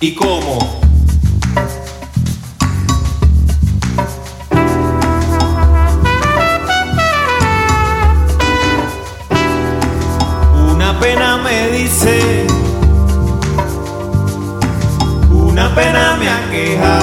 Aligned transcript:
¿Y 0.00 0.14
cómo? 0.14 0.80
Una 10.72 11.00
pena 11.00 11.38
me 11.38 11.70
dice, 11.70 12.46
una 15.32 15.74
pena 15.74 16.16
me 16.16 16.28
aqueja, 16.28 17.00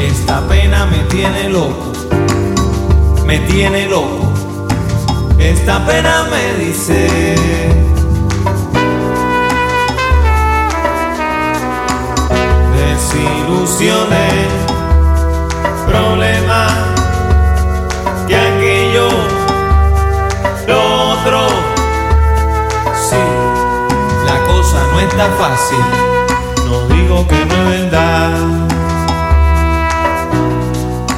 esta 0.00 0.46
pena 0.46 0.86
me 0.86 0.98
tiene 1.08 1.48
loco, 1.48 1.92
me 3.26 3.40
tiene 3.40 3.86
loco, 3.88 4.32
esta 5.40 5.84
pena 5.84 6.24
me 6.30 6.64
dice. 6.64 7.95
Desilusiones, 13.06 14.46
problemas 15.86 16.72
que 18.26 18.36
aquello, 18.36 19.08
lo 20.66 21.10
otro. 21.12 21.46
Sí, 23.08 23.22
la 24.26 24.38
cosa 24.46 24.78
no 24.92 25.00
está 25.00 25.26
fácil, 25.38 25.84
no 26.68 26.94
digo 26.94 27.26
que 27.28 27.46
no 27.46 27.54
es 27.54 27.90
verdad, 27.90 28.30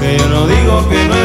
pero 0.01 0.47
digo 0.47 0.89
que 0.91 1.05
no 1.05 1.15
es 1.15 1.18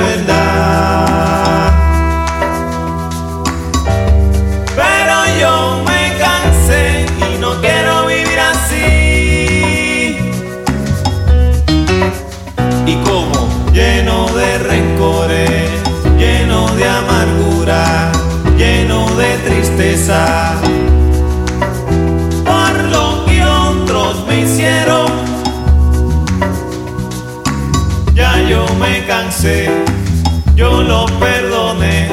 yo 30.56 30.82
lo 30.84 31.06
perdoné, 31.20 32.08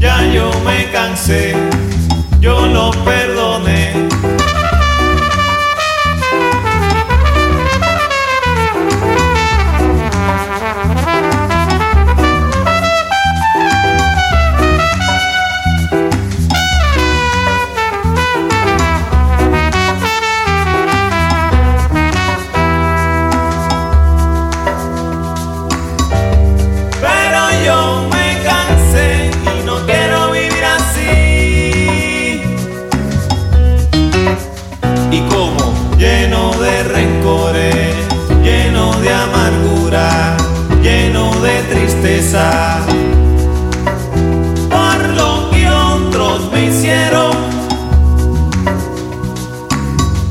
ya 0.00 0.24
yo 0.32 0.50
me 0.64 0.90
cansé, 0.90 1.54
yo 2.40 2.66
lo 2.66 2.90
perdoné. 3.04 3.87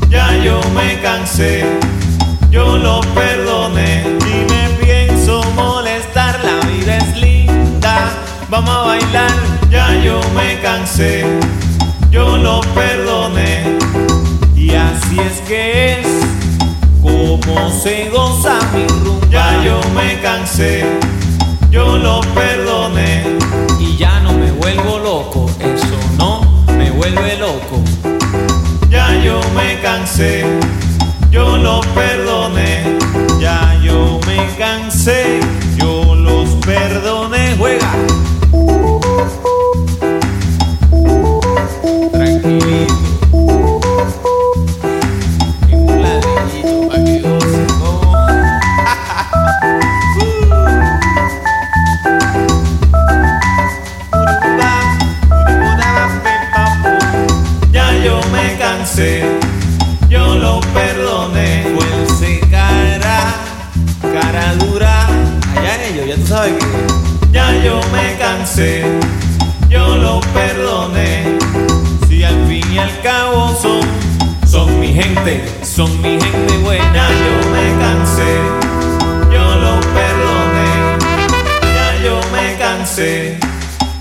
Ya 0.08 0.36
yo 0.44 0.60
me 0.72 1.00
cansé, 1.02 1.64
yo 2.48 2.76
lo 2.78 3.00
perdoné 3.12 4.04
y 4.20 4.46
me 4.52 4.68
pienso 4.80 5.42
molestar. 5.56 6.38
La 6.44 6.64
vida 6.68 6.98
es 6.98 7.16
linda, 7.16 8.10
vamos 8.48 8.70
a 8.70 8.82
bailar. 8.82 9.32
Ya 9.68 9.92
yo 10.04 10.20
me 10.36 10.60
cansé, 10.60 11.26
yo 12.10 12.36
lo 12.36 12.60
perdoné 12.72 13.76
y 14.54 14.74
así 14.74 15.18
es 15.18 15.40
que 15.40 16.00
es 16.00 16.06
como 17.02 17.68
se 17.70 18.10
goza 18.10 18.60
mi 18.72 18.86
rumba. 18.86 19.26
Ya 19.28 19.64
yo 19.64 19.80
me 19.92 20.20
cansé, 20.20 20.84
yo 21.70 21.98
lo 21.98 22.20
perdoné 22.34 23.24
perdoné. 31.98 32.98
Ya 33.40 33.60
yo 33.82 34.20
me 34.26 34.38
cansé, 34.56 35.20
yo 60.68 60.68
lo 60.68 60.74
perdoné. 60.74 61.64
Fuerce 61.74 62.40
cara, 62.50 63.34
dura. 64.58 65.06
Allá 65.56 65.74
en 65.74 65.80
ellos, 65.94 66.06
ya 66.08 66.16
tú 66.16 66.26
sabes 66.26 66.52
que. 66.54 66.66
Ya 67.32 67.52
yo 67.62 67.80
me 67.92 68.16
cansé, 68.18 68.84
yo 69.68 69.96
lo 69.96 70.20
perdoné. 70.32 71.38
Si 72.08 72.24
al 72.24 72.46
fin 72.46 72.64
y 72.72 72.78
al 72.78 73.00
cabo 73.02 73.54
son, 73.60 73.80
son 74.46 74.80
mi 74.80 74.94
gente, 74.94 75.44
son 75.62 76.00
mi 76.00 76.18
gente 76.18 76.56
buena. 76.58 77.10
Yo 77.10 77.50
me 77.50 77.78
cansé, 77.82 78.38
yo 79.30 79.56
lo 79.56 79.78
perdoné. 79.80 80.96
Ya 81.62 81.98
yo 82.02 82.20
me 82.32 82.56
cansé, 82.56 83.38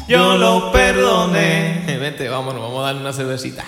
yo 0.07 0.38
lo 0.38 0.72
perdoné. 0.72 1.83
Vente, 2.00 2.29
vámonos, 2.29 2.61
vamos 2.61 2.79
a 2.79 2.83
darle 2.88 3.01
una 3.01 3.11
cervecita. 3.11 3.66